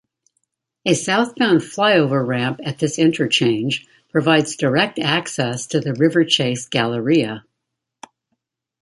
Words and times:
A 0.83 0.95
southbound 0.95 1.61
flyover 1.61 2.25
ramp 2.25 2.59
at 2.63 2.79
this 2.79 2.97
interchange 2.97 3.85
provides 4.09 4.55
direct 4.55 4.97
access 4.97 5.67
to 5.67 5.79
the 5.79 5.93
Riverchase 5.93 6.67
Galleria. 6.71 7.45